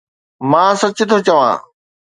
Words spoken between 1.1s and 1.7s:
چوان